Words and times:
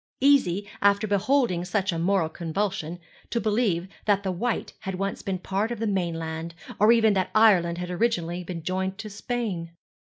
Easy, 0.21 0.67
after 0.81 1.05
beholding 1.05 1.63
such 1.63 1.91
a 1.91 1.99
moral 1.99 2.27
convulsion, 2.27 2.97
to 3.29 3.39
believe 3.39 3.87
that 4.05 4.23
the 4.23 4.31
Wight 4.31 4.73
had 4.79 4.95
once 4.95 5.21
been 5.21 5.37
part 5.37 5.69
of 5.69 5.77
the 5.77 5.85
mainland; 5.85 6.55
or 6.79 6.91
even 6.91 7.13
that 7.13 7.29
Ireland 7.35 7.77
had 7.77 7.91
originally 7.91 8.43
been 8.43 8.63
joined 8.63 8.97
to 8.97 9.11
Spain. 9.11 9.73